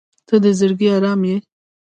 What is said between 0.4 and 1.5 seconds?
د زړګي ارام یې.